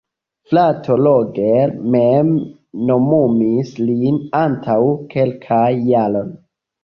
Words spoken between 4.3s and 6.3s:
antaŭ kelkaj jaroj.